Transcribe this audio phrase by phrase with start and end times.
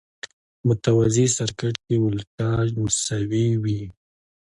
[0.67, 3.81] متوازي سرکټ کې ولټاژ مساوي وي.